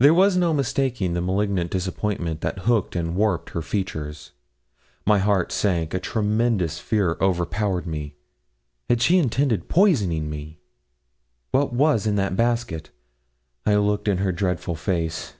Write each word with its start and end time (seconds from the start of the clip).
There 0.00 0.14
was 0.14 0.34
no 0.34 0.54
mistaking 0.54 1.12
the 1.12 1.20
malignant 1.20 1.70
disappointment 1.70 2.40
that 2.40 2.60
hooked 2.60 2.96
and 2.96 3.14
warped 3.14 3.50
her 3.50 3.60
features 3.60 4.32
my 5.04 5.18
heart 5.18 5.52
sank 5.52 5.92
a 5.92 6.00
tremendous 6.00 6.78
fear 6.78 7.18
overpowered 7.20 7.86
me. 7.86 8.14
Had 8.88 9.02
she 9.02 9.18
intended 9.18 9.68
poisoning 9.68 10.30
me? 10.30 10.58
What 11.50 11.74
was 11.74 12.06
in 12.06 12.16
that 12.16 12.34
basket? 12.34 12.88
I 13.66 13.76
looked 13.76 14.08
in 14.08 14.16
her 14.24 14.32
dreadful 14.32 14.74
face. 14.74 15.34